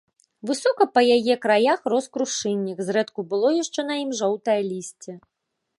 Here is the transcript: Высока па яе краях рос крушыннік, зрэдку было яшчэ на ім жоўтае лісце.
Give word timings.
Высока 0.51 0.87
па 0.95 1.01
яе 1.17 1.35
краях 1.43 1.79
рос 1.95 2.05
крушыннік, 2.17 2.77
зрэдку 2.89 3.19
было 3.33 3.49
яшчэ 3.63 3.81
на 3.93 4.01
ім 4.07 4.11
жоўтае 4.23 4.61
лісце. 4.73 5.11